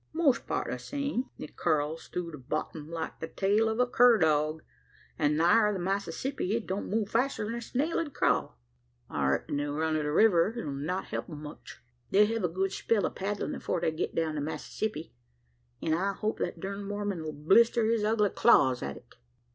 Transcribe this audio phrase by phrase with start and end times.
[0.13, 1.29] "Most part the same.
[1.37, 4.63] It curls through the bottom like the tail o' a cur dog;
[5.19, 8.57] an' nigher the Massissippy, it don't move faster than a snail 'ud crawl.
[9.11, 11.83] I reck'n the run o' the river 'll not help 'em much.
[12.09, 15.13] The'll hev a good spell o' paddlin' afore they git down to Massissippy;
[15.83, 19.13] an' I hope that durned Mormon 'll blister his ugly claws at it!"